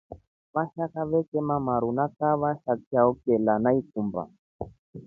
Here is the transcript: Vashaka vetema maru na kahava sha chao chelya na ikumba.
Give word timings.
Vashaka 0.53 0.99
vetema 1.09 1.55
maru 1.65 1.91
na 1.97 2.05
kahava 2.17 2.51
sha 2.65 2.73
chao 2.91 3.11
chelya 3.25 3.55
na 3.59 3.69
ikumba. 3.79 4.23